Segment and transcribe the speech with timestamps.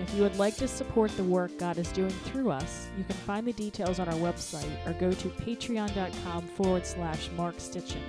[0.00, 3.04] And if you would like to support the work God is doing through us, you
[3.04, 8.00] can find the details on our website or go to patreon.com forward slash Mark Stitchin.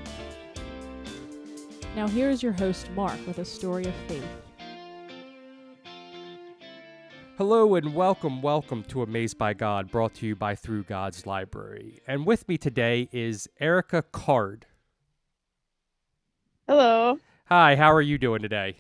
[1.94, 4.24] Now, here is your host, Mark, with a story of faith.
[7.38, 12.00] Hello and welcome, welcome to Amazed by God, brought to you by Through God's Library.
[12.08, 14.66] And with me today is Erica Card.
[16.70, 17.20] Hello.
[17.48, 18.78] Hi, how are you doing today?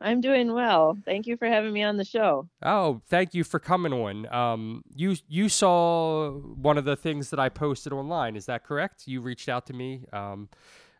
[0.00, 0.96] I'm doing well.
[1.04, 2.48] Thank you for having me on the show.
[2.62, 4.26] Oh, thank you for coming on.
[4.32, 8.36] Um, you you saw one of the things that I posted online.
[8.36, 9.06] Is that correct?
[9.06, 10.48] You reached out to me um,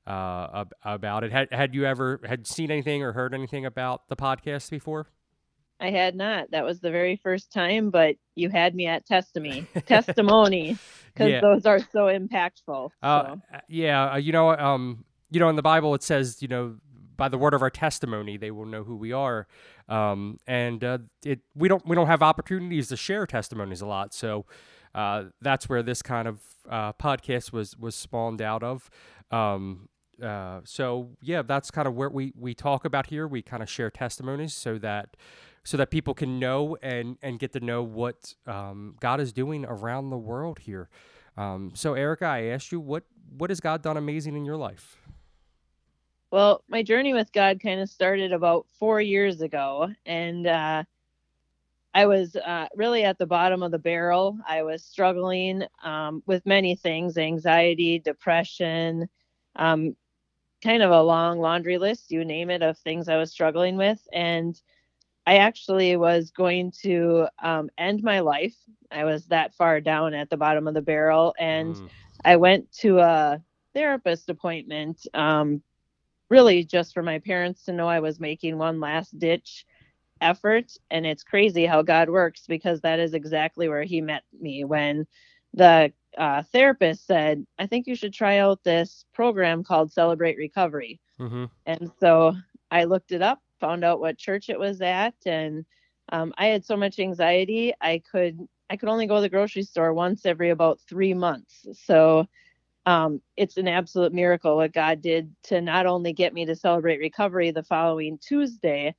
[0.06, 1.32] uh, about it.
[1.32, 5.08] Had had you ever had seen anything or heard anything about the podcast before?
[5.78, 6.50] I had not.
[6.52, 10.78] That was the very first time, but you had me at testimony, testimony,
[11.12, 11.40] because Yeah.
[11.42, 12.90] those are so impactful.
[13.02, 13.36] Uh,
[13.68, 16.76] yeah, uh, you know, um, you know, in the Bible it says, you know,
[17.16, 19.46] by the word of our testimony, they will know who we are.
[19.88, 24.14] Um, and uh, it we don't we don't have opportunities to share testimonies a lot,
[24.14, 24.46] so
[24.94, 28.90] uh, that's where this kind of uh, podcast was was spawned out of.
[29.30, 29.88] Um,
[30.22, 33.26] uh, so yeah, that's kind of where we we talk about here.
[33.26, 35.16] We kind of share testimonies so that
[35.64, 39.64] so that people can know and and get to know what um, God is doing
[39.64, 40.88] around the world here.
[41.36, 43.04] Um, so Erica, I asked you what
[43.36, 44.96] what has God done amazing in your life?
[46.30, 50.84] Well, my journey with God kind of started about four years ago, and uh,
[51.94, 54.38] I was uh, really at the bottom of the barrel.
[54.46, 59.08] I was struggling um, with many things anxiety, depression,
[59.56, 59.96] um,
[60.62, 64.06] kind of a long laundry list, you name it, of things I was struggling with.
[64.12, 64.60] And
[65.26, 68.56] I actually was going to um, end my life.
[68.90, 71.90] I was that far down at the bottom of the barrel, and Mm,
[72.24, 73.42] I went to a
[73.74, 75.62] therapist appointment, um,
[76.28, 79.66] really just for my parents to know I was making one last ditch
[80.20, 80.72] effort.
[80.90, 85.06] And it's crazy how God works because that is exactly where He met me when
[85.54, 91.00] the uh, therapist said, I think you should try out this program called Celebrate Recovery.
[91.20, 91.44] Mm-hmm.
[91.66, 92.34] And so
[92.70, 95.64] I looked it up, found out what church it was at, and
[96.10, 98.38] um, I had so much anxiety I could
[98.68, 101.66] I could only go to the grocery store once every about three months.
[101.84, 102.26] So
[102.86, 106.98] um, it's an absolute miracle what God did to not only get me to celebrate
[107.00, 108.94] recovery the following Tuesday,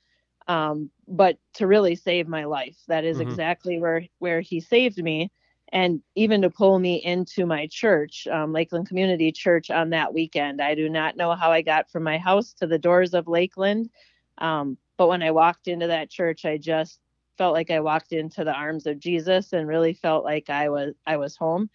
[0.48, 2.78] um, but to really save my life.
[2.88, 3.22] That is Mhm.
[3.22, 5.32] exactly where where He saved me,
[5.74, 10.62] and even to pull me into my church, um, Lakeland Community Church, on that weekend.
[10.62, 13.90] I do not know how I got from my house to the doors of Lakeland,
[14.40, 17.00] um, but when I walked into that church, I just
[17.38, 20.94] felt like I walked into the arms of Jesus and really felt like I was
[21.06, 21.70] I was home.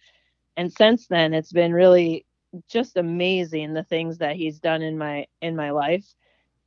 [0.57, 2.25] And since then, it's been really
[2.69, 6.05] just amazing the things that He's done in my in my life.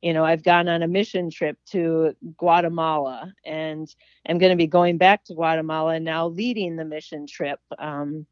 [0.01, 3.87] You know, I've gone on a mission trip to Guatemala, and
[4.27, 7.59] I'm going to be going back to Guatemala now, leading the mission trip.
[7.79, 8.25] Um,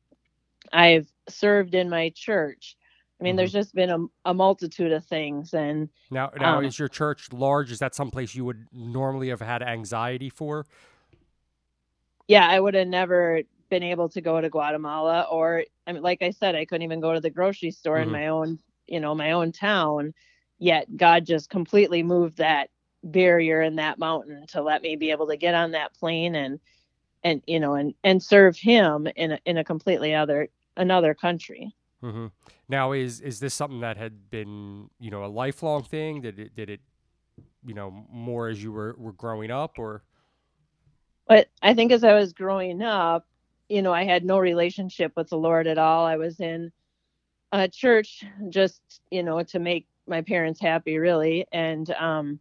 [0.74, 2.78] I've served in my church.
[3.20, 3.38] I mean, Mhm.
[3.38, 7.32] there's just been a, a multitude of things, and Now, now Um, is your church
[7.34, 7.72] large?
[7.72, 10.66] Is that someplace you would normally have had anxiety for?
[12.28, 16.22] yeah, I would have never been able to go to Guatemala, or I mean, like
[16.22, 18.04] I said, I couldn't even go to the grocery store Mhm.
[18.04, 20.14] in my own, you know, my own town.
[20.60, 22.70] Yet God just completely moved that
[23.04, 26.60] barrier in that mountain to let me be able to get on that plane and,
[27.24, 31.74] and you know, and and serve Him in a, in a completely other another country.
[32.02, 32.28] hmm
[32.70, 36.22] Now, is is this something that had been you know a lifelong thing?
[36.22, 36.82] Did it did it
[37.66, 40.04] you know more as you were were growing up, or
[41.28, 43.26] But I think as I was growing up,
[43.70, 46.06] you know, I had no relationship with the Lord at all.
[46.06, 46.72] I was in
[47.52, 48.82] a church just,
[49.12, 51.46] you know, to make my parents happy, really.
[51.52, 52.40] And, um,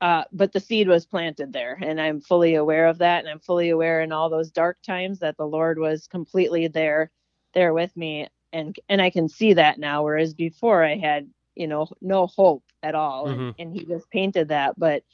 [0.00, 3.20] uh, but the seed was planted there, and I'm fully aware of that.
[3.20, 7.10] And I'm fully aware in all those dark times that the Lord was completely there,
[7.52, 8.28] there with me.
[8.52, 12.64] And, and I can see that now, whereas before I had, you know, no hope
[12.82, 13.26] at all.
[13.26, 13.32] Mhm.
[13.32, 14.78] And, and he just painted that.
[14.78, 15.04] But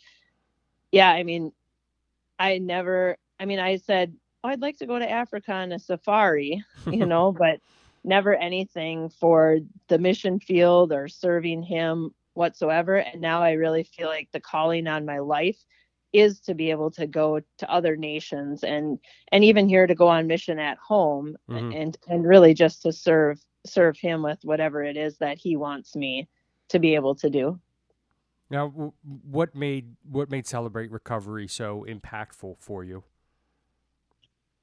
[0.92, 1.52] yeah, I mean,
[2.38, 4.14] I never, I mean, I said,
[4.44, 7.60] oh, I'd like to go to Africa on a safari, you know, but
[8.04, 12.96] never anything for the mission field or serving him whatsoever.
[12.96, 15.64] And now I really feel like the calling on my life
[16.12, 18.98] is to be able to go to other nations and
[19.32, 21.74] and even here to go on mission at home Mhm.
[21.74, 25.96] and and really just to serve serve him with whatever it is that he wants
[25.96, 26.28] me
[26.68, 27.58] to be able to do
[28.48, 28.68] Now,
[29.04, 33.02] what made what made Celebrate Recovery so impactful for you?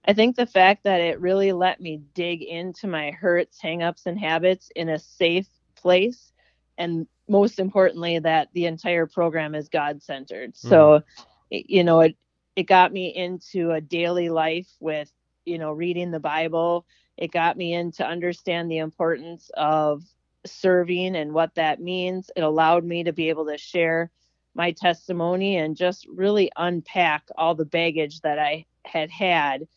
[0.06, 4.20] I think the fact that it really let me dig into my hurts, hangups, and
[4.20, 6.34] habits in a safe place,
[6.78, 10.54] and most importantly, that the entire program is God centered.
[10.54, 10.70] Mm-hmm.
[10.70, 11.04] So,
[11.50, 12.18] you know, it
[12.56, 15.12] it got me into a daily life with
[15.46, 16.86] you know reading the Bible.
[17.18, 20.04] It got me in to understand the importance of
[20.46, 22.30] serving and what that means.
[22.36, 24.12] It allowed me to be able to share
[24.56, 29.68] my testimony and just really unpack all the baggage that I had had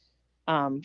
[0.46, 0.82] um,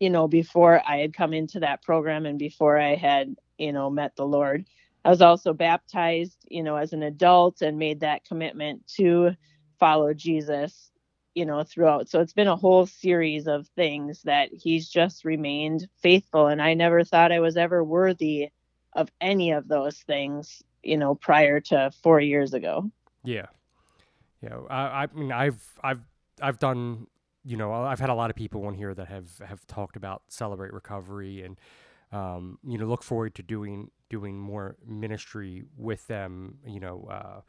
[0.00, 3.88] you know, before I had come into that program and before I had, you know,
[3.88, 4.66] met the Lord.
[5.04, 9.32] I was also baptized, you know, as an adult and made that commitment to
[9.78, 10.90] follow Jesus,
[11.34, 12.08] you know, throughout.
[12.08, 16.48] So it's been a whole series of things that he's just remained faithful.
[16.48, 18.50] And I never thought I was ever worthy
[18.94, 22.90] of any of those things, you know, prior to four years ago.
[23.24, 23.46] Yeah,
[24.42, 24.58] yeah.
[24.68, 26.02] I, I mean, I've I've
[26.40, 27.06] I've done.
[27.44, 30.22] You know, I've had a lot of people on here that have have talked about
[30.28, 31.58] celebrate recovery and
[32.12, 36.58] um, you know look forward to doing doing more ministry with them.
[36.66, 37.40] You know, uh,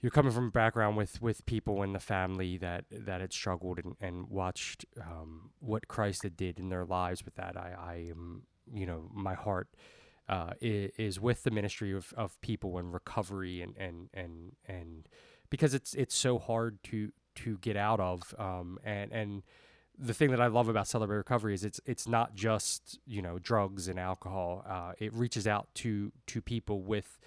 [0.00, 3.78] you're coming from a background with with people in the family that that had struggled
[3.78, 7.56] and, and watched um, what Christ had did in their lives with that.
[7.56, 8.42] I, I am,
[8.72, 9.68] you know, my heart
[10.28, 15.08] uh, is, is with the ministry of, of people in recovery and, and, and, and
[15.50, 18.34] because it's, it's so hard to, to get out of.
[18.38, 19.42] Um, and, and
[19.98, 23.38] the thing that I love about Celebrate Recovery is it's, it's not just, you know,
[23.38, 24.64] drugs and alcohol.
[24.68, 27.18] Uh, it reaches out to, to people with,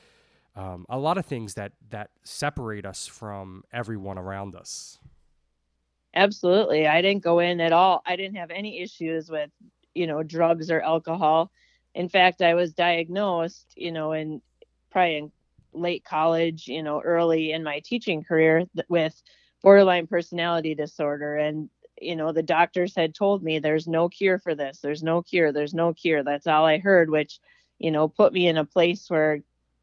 [0.56, 5.00] um, a lot of things that, that separate us from everyone around us.
[6.16, 6.88] Absolutely.
[6.88, 8.02] I didn't go in at all.
[8.06, 9.52] I didn't have any issues with,
[9.94, 11.52] you know, drugs or alcohol.
[11.96, 14.42] In fact, I was diagnosed, you know, in
[14.92, 15.32] probably in
[15.74, 19.22] late college, you know, early in my teaching career th- with
[19.62, 21.38] borderline personality disorder.
[21.38, 21.70] And,
[22.02, 24.80] you know, the doctors had told me there's no cure for this.
[24.80, 25.52] There's no cure.
[25.52, 26.24] There's no cure.
[26.24, 27.40] That's all I heard, which,
[27.78, 29.42] you know, put me in a place where,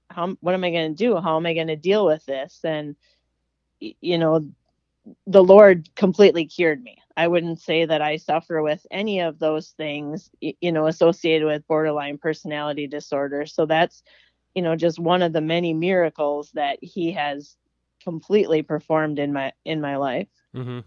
[0.08, 1.16] how, what am I going to do?
[1.16, 2.60] How am I going to deal with this?
[2.64, 2.96] And,
[3.80, 4.48] you know,
[5.26, 6.98] the Lord completely cured me.
[7.16, 11.66] I wouldn't say that I suffer with any of those things, you know, associated with
[11.66, 13.46] borderline personality disorder.
[13.46, 14.02] So that's,
[14.54, 17.56] you know, just one of the many miracles that he has
[18.06, 20.28] completely performed in my in my life.
[20.54, 20.80] Mm-hmm.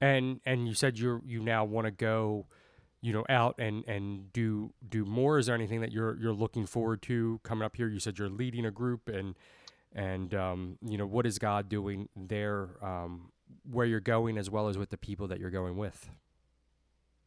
[0.00, 2.46] And and you said you you now want to go,
[3.02, 5.38] you know, out and and do do more.
[5.38, 7.88] Is there anything that you're you're looking forward to coming up here?
[7.88, 9.34] You said you're leading a group and
[9.94, 13.30] and um, you know what is God doing there, um,
[13.70, 16.08] where you're going as well as with the people that you're going with.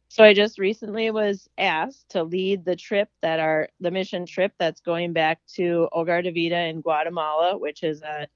[0.08, 4.52] So I just recently was asked to lead the trip that are the mission trip
[4.58, 8.26] that's going back to Hogar de Vida in Guatemala, which is a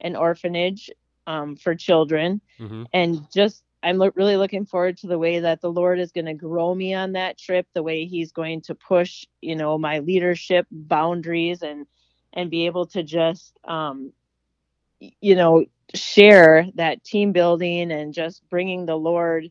[0.00, 0.90] an orphanage
[1.26, 2.40] um, for children.
[2.58, 2.84] Mm-hmm.
[2.92, 6.26] and just I'm lo- really looking forward to the way that the Lord is going
[6.26, 10.00] to grow me on that trip, the way He's going to push, you know, my
[10.00, 11.86] leadership boundaries and
[12.32, 14.12] and be able to just, um,
[14.98, 19.50] you know, share that team building and just bringing the Lord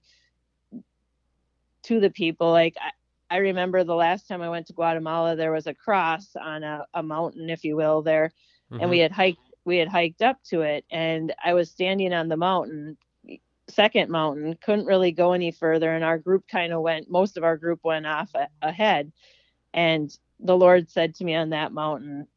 [1.90, 2.52] to the people.
[2.52, 6.36] Like I, I remember the last time I went to Guatemala, there was a cross
[6.40, 8.32] on a, a mountain, if you will, there.
[8.72, 8.90] And mm-hmm.
[8.90, 12.38] we had hiked we had hiked up to it and i was standing on the
[12.38, 12.98] mountain
[13.70, 17.44] second mountain couldn't really go any further and our group kind of went most of
[17.44, 19.12] our group went off a- ahead.
[19.74, 22.28] And the lord said to me on that mountain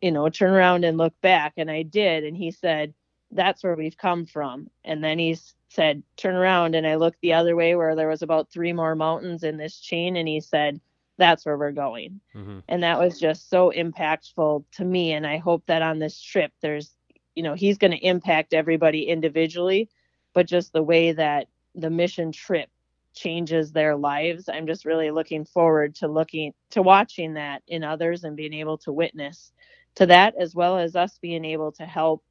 [0.00, 1.54] you know turn around and look back.
[1.56, 2.94] And i did and he said
[3.34, 4.70] that's where we've come from.
[4.84, 5.36] And then he
[5.68, 6.74] said turn around.
[6.74, 9.78] And i looked the other way where there was about three more mountains in this
[9.80, 10.80] chain and he said
[11.16, 12.20] that's where we're going.
[12.34, 12.60] Mm-hmm.
[12.68, 16.52] and that was just so impactful to me and i hope that on this trip
[16.60, 16.94] there's
[17.34, 19.88] you know he's going to impact everybody individually
[20.32, 22.68] but just the way that the mission trip
[23.14, 28.24] changes their lives i'm just really looking forward to looking to watching that in others
[28.24, 29.52] and being able to witness
[29.94, 32.22] to that as well as us being able to help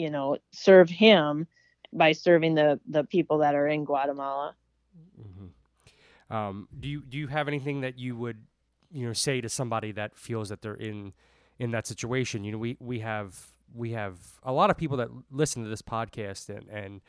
[0.00, 1.46] you know serve him
[1.92, 4.54] by serving the the people that are in guatemala
[5.20, 6.34] Mm-hmm.
[6.34, 8.44] Um, do you do you have anything that you would
[8.90, 11.12] you know say to somebody that feels that they're in
[11.58, 12.44] in that situation?
[12.44, 15.82] You know, we we have we have a lot of people that listen to this
[15.82, 17.00] podcast and and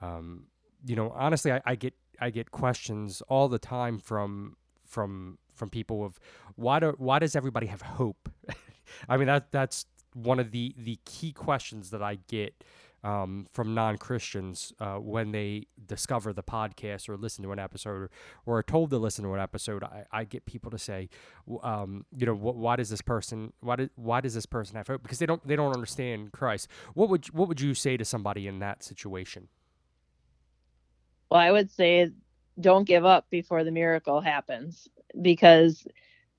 [0.00, 0.44] um,
[0.84, 5.70] you know honestly I, I get I get questions all the time from from from
[5.70, 6.20] people of
[6.54, 8.28] why do why does everybody have hope?
[9.08, 9.86] I mean that that's
[10.22, 12.64] one of the the key questions that I get
[13.04, 17.90] um, from non Christians uh, when they discover the podcast or listen to an episode
[17.90, 18.10] or,
[18.44, 19.84] or are told to listen to an episode.
[19.84, 21.08] I, I get people to say,
[21.62, 24.86] um, you know, wh- why does this person why do, why does this person have
[24.88, 25.02] hope?
[25.02, 26.68] Because they don't they don't understand Christ.
[26.94, 29.48] What would what would you say to somebody in that situation?
[31.30, 32.10] Well, I would say
[32.60, 34.88] don't give up before the miracle happens
[35.22, 35.86] because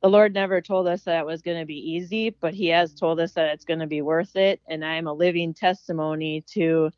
[0.02, 2.94] the Lord never told us that it was going to be easy, but He has
[2.94, 4.62] told us that it's going to be worth it.
[4.68, 6.92] And I'm a living testimony to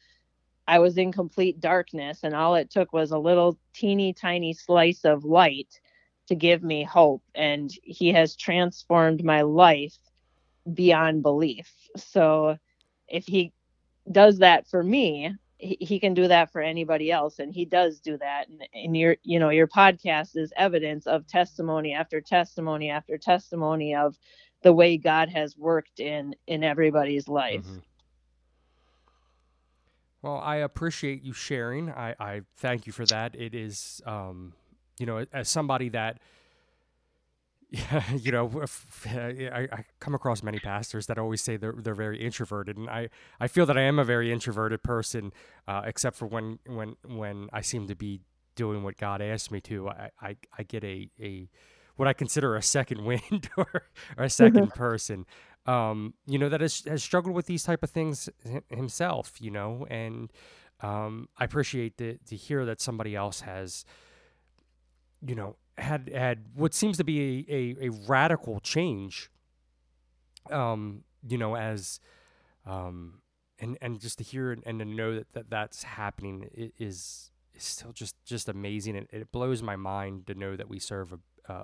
[0.68, 5.04] I was in complete darkness, and all it took was a little teeny tiny slice
[5.04, 5.80] of light
[6.28, 7.24] to give me hope.
[7.34, 9.98] And He has transformed my life
[10.72, 11.74] beyond belief.
[11.98, 12.58] So
[13.08, 13.52] if He
[14.12, 18.18] does that for me, he, can do that for anybody else and he does do
[18.18, 18.50] that.
[18.50, 23.96] And, and your you know your podcast is evidence of testimony after testimony after testimony
[23.96, 24.18] of
[24.64, 27.66] the way god has worked in in everybody's life.
[27.66, 27.80] Mm-hmm.
[30.24, 31.90] well i appreciate you sharing.
[31.92, 33.36] I i thank you for that.
[33.36, 34.54] It is um
[35.00, 36.20] you know as somebody that
[37.72, 38.64] yeah, you know,
[39.08, 43.10] I, I, come across many pastors that always say they're they're very introverted, and I,
[43.40, 45.32] I feel that I am a very introverted person,
[45.68, 48.22] uh, except for when when when I seem to be
[48.56, 49.90] doing what God asked me to.
[49.90, 51.50] I I, I get a a
[51.96, 53.84] what I consider a second wind or,
[54.18, 54.66] or a 2nd mm-hmm.
[54.76, 55.26] person,
[55.66, 58.30] um, you know, that has has struggled with these type of things
[58.70, 60.32] himself, you know, and
[60.82, 63.86] um, I appreciate to to hear that somebody else has,
[65.26, 69.30] you know, had had what seems to be a, a, a radical change
[70.50, 72.00] um you know as
[72.66, 73.22] um
[73.60, 77.92] and and just to hear and to know that, that that's happening is is still
[77.92, 81.20] just just amazing and it blows my mind to know that we serve a
[81.52, 81.64] uh,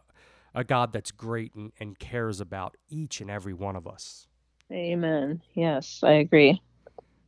[0.58, 4.28] a God that's great and, and cares about each and every one of us.
[4.72, 5.42] Amen.
[5.54, 6.62] Yes, I agree.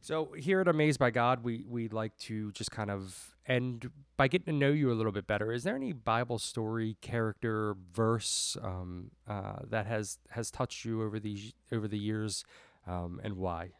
[0.01, 4.27] So here at Amazed by God, we we like to just kind of end by
[4.27, 5.51] getting to know you a little bit better.
[5.51, 11.19] Is there any Bible story, character, verse um, uh, that has has touched you over
[11.19, 12.45] the over the years,
[12.87, 13.71] um, and why?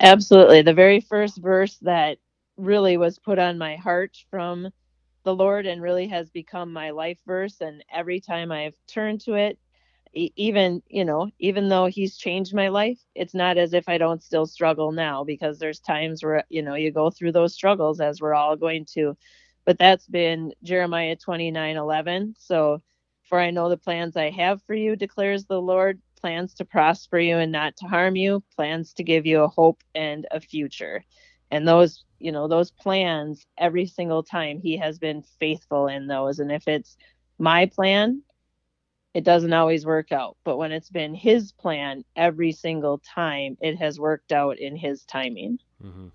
[0.00, 2.18] absolutely, the very first verse that
[2.56, 4.68] really was put on my heart from
[5.24, 7.60] the Lord and really has become my life verse.
[7.60, 9.58] And every time I've turned to it,
[10.14, 14.22] even you know even though he's changed my life it's not as if i don't
[14.22, 18.20] still struggle now because there's times where you know you go through those struggles as
[18.20, 19.16] we're all going to.
[19.66, 22.82] But that's been jeremiah 29 11 so
[23.24, 27.18] for i know the plans i have for you declares the lord plans to prosper
[27.18, 31.04] you and not to harm you plans to give you a hope and a future.
[31.50, 36.38] And those you know those plans every single time he has been faithful in those.
[36.38, 36.96] And if it's
[37.38, 38.22] my plan
[39.14, 40.36] it doesn't always work out.
[40.44, 45.04] But when it's been his plan every single time, it has worked out in his
[45.04, 45.58] timing.
[45.84, 46.08] Mm-hmm.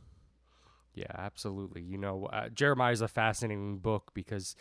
[0.94, 1.82] Yeah, absolutely.
[1.82, 4.56] You know, uh, Jeremiah is a fascinating book because,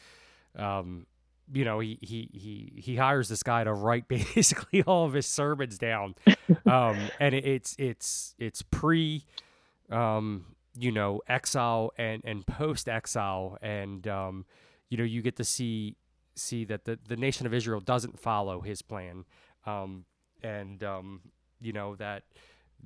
[0.57, 1.07] um,
[1.53, 5.27] you know, he, he he he hires this guy to write basically all of his
[5.27, 6.17] sermons down,
[6.67, 9.25] um, and it, it's it's it's pre,
[9.91, 14.45] um, you know, exile and and post exile, and um,
[14.89, 15.97] you know, you get to see
[16.37, 19.25] see that the, the nation of Israel doesn't follow his plan.
[19.67, 20.05] Um,
[20.43, 21.21] and, um,
[21.61, 22.25] you know, that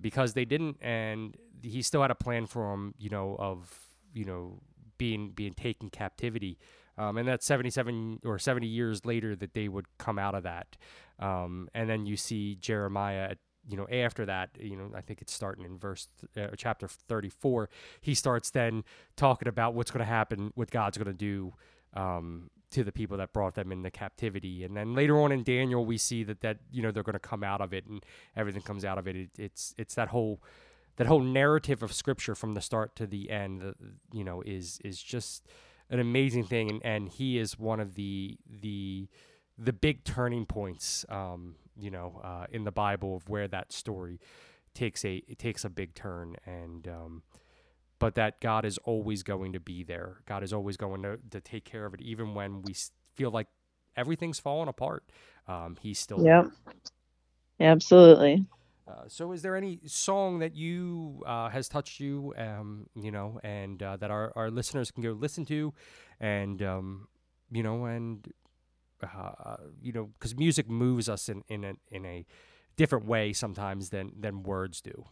[0.01, 3.79] because they didn't, and he still had a plan for them, you know, of,
[4.13, 4.61] you know,
[4.97, 6.59] being, being taken captivity.
[6.97, 10.77] Um, and that's 77 or 70 years later that they would come out of that.
[11.19, 13.35] Um, and then you see Jeremiah
[13.69, 17.69] you know after that you know i think it's starting in verse uh, chapter 34
[18.01, 18.83] he starts then
[19.17, 21.53] talking about what's going to happen what god's going to do
[21.95, 24.65] um, to the people that brought them into captivity.
[24.65, 27.19] And then later on in Daniel, we see that that you know they're going to
[27.19, 28.05] come out of it, and
[28.37, 29.17] everything comes out of it.
[29.17, 29.31] it.
[29.39, 30.43] It's it's that whole
[30.97, 33.63] that whole narrative of Scripture from the start to the end.
[33.63, 33.73] Uh,
[34.13, 35.47] you know, is is just
[35.91, 39.09] an amazing thing, and, and he is one of the the
[39.57, 41.05] the big turning points.
[41.09, 44.21] Um, you know, uh, in the Bible of where that story
[44.75, 47.23] takes a it takes a big turn and um,
[47.99, 50.19] but that God is always going to be there.
[50.27, 52.75] God is always going to, to take care of it, even when we
[53.17, 53.49] feel like
[53.97, 55.05] everything's falling apart.
[55.47, 56.45] Um, he's still yep.
[56.45, 56.75] there.
[57.69, 58.47] Absolutely.
[58.87, 63.39] Uh, so, is there any song that you uh, has touched you, um, you know,
[63.43, 65.75] and uh, that our, our listeners can go listen to,
[66.21, 67.09] and um,
[67.51, 68.33] you know, and
[69.03, 72.25] uh, you know, because music moves us in in a, in a
[72.77, 75.05] different way sometimes than than words do.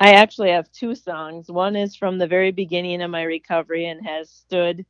[0.00, 1.50] I actually have two songs.
[1.50, 4.86] One is from the very beginning of my recovery and has stood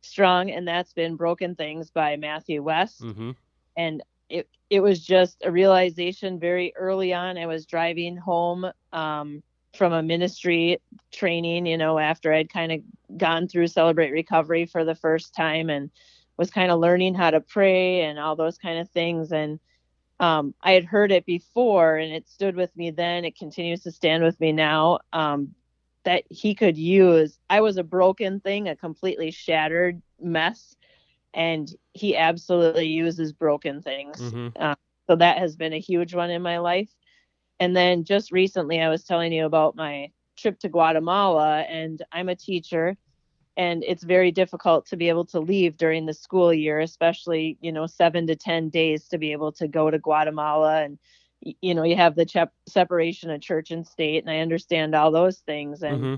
[0.00, 3.02] strong, and that's been Broken Things by Matthew West.
[3.02, 3.32] Mm-hmm.
[3.76, 7.36] And it it was just a realization very early on.
[7.36, 9.42] I was driving home um,
[9.76, 10.80] from a ministry
[11.12, 15.68] training, you know, after I'd kind of gone through Celebrate Recovery for the first time
[15.68, 15.90] and
[16.38, 19.30] was kind of learning how to pray and all those kind of things.
[19.30, 19.60] And
[20.20, 23.24] um, I had heard it before and it stood with me then.
[23.24, 25.00] It continues to stand with me now.
[25.12, 25.54] Um,
[26.04, 27.38] that he could use.
[27.50, 30.76] I was a broken thing, a completely shattered mess,
[31.32, 34.20] and he absolutely uses broken things.
[34.20, 34.62] Mm-hmm.
[34.62, 34.74] Uh,
[35.06, 36.90] so that has been a huge one in my life.
[37.60, 42.28] And then just recently, I was telling you about my trip to Guatemala, and I'm
[42.28, 42.96] a teacher,
[43.56, 47.72] and it's very difficult to be able to leave during the school year, especially you
[47.72, 50.98] know seven to ten days to be able to go to Guatemala, and
[51.40, 55.10] you know you have the chep- separation of church and state, and I understand all
[55.10, 56.14] those things, and Mm-hmm.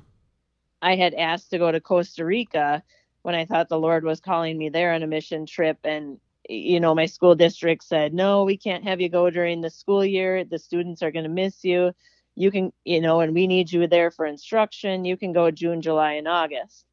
[0.82, 2.82] I had asked to go to Costa Rica
[3.22, 5.78] when I thought the Lord was calling me there on a mission trip.
[5.84, 9.70] And, you know, my school district said, no, we can't have you go during the
[9.70, 10.44] school year.
[10.44, 11.92] The students are going to miss you.
[12.36, 15.04] You can, you know, and we need you there for instruction.
[15.04, 16.84] You can go June, July, and August.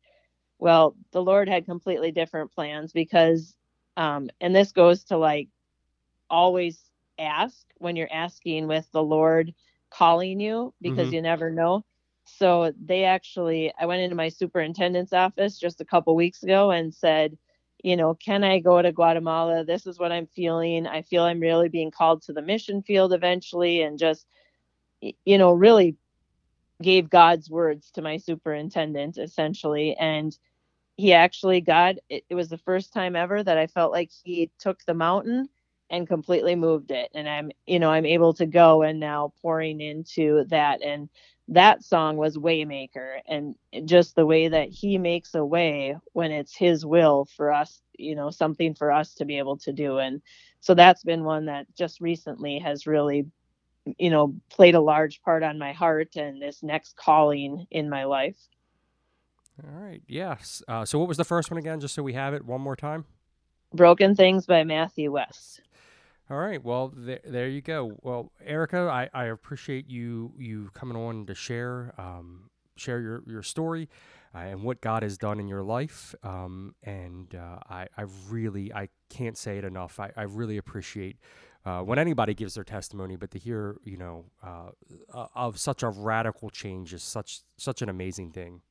[0.63, 3.55] Well, the Lord had completely different plans because,
[3.97, 5.49] um, and this goes to like
[6.29, 6.81] always
[7.19, 9.53] ask when you're asking with the Lord
[9.91, 11.13] calling you because Mhm.
[11.13, 11.85] you never know.
[12.25, 16.93] So they actually i went into my superintendent's office just a couple weeks ago and
[16.93, 17.37] said
[17.83, 19.65] you know can i go to guatemala?
[19.65, 20.87] This is what i'm feeling.
[20.87, 24.27] I feel i'm really being called to the mission field eventually and just
[25.25, 25.97] you know really
[26.81, 30.37] gave god's words to my superintendent essentially and
[30.97, 34.51] he actually god it, it was the first time ever that i felt like he
[34.59, 35.49] took the mountain
[35.89, 37.11] and completely moved it.
[37.13, 40.81] And i'm you know i'm able to go and now pouring into that.
[40.83, 41.09] And
[41.49, 43.19] that song was Way Maker.
[43.27, 47.81] And just the way that he makes a way when it's his will for us
[47.99, 49.99] you know something for us to be able to do.
[49.99, 50.21] And
[50.61, 53.25] so that's been one that just recently has really
[53.97, 58.05] you know played a large part on my heart and this next calling in my
[58.05, 58.37] life
[59.61, 60.01] All right.
[60.07, 60.63] Yes.
[60.67, 61.79] Uh, so what was the first one again?
[61.81, 63.05] Just so we have it one more time.
[63.73, 65.61] broken things by matthew west
[66.31, 66.63] All right.
[66.63, 67.97] Well, there, there you go.
[68.01, 73.43] Well, Erica, I, I appreciate you you coming on to share um, share your, your
[73.43, 73.89] story
[74.35, 76.15] uh, and what God has done in your life.
[76.23, 79.99] Um, and uh, I, I really I can't say it enough.
[79.99, 81.17] I, I really appreciate
[81.65, 84.71] uh, when anybody gives their testimony, but to hear you know uh,
[85.13, 88.61] uh, of such a radical change is such such an amazing thing.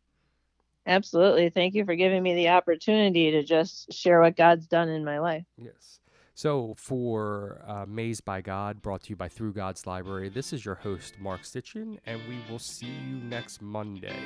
[0.87, 5.05] Absolutely thank you for giving me the opportunity to just share what god's done in
[5.05, 6.01] my life Yes.
[6.35, 10.65] So for uh, Mazed by God, brought to you by Through God's Library, this is
[10.65, 14.17] your host, Mark Stitchin, and we will see you next Monday.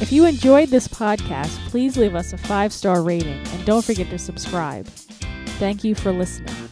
[0.00, 4.10] If you enjoyed this podcast, please leave us a five star rating and don't forget
[4.10, 4.86] to subscribe.
[5.58, 6.67] Thank you for listening.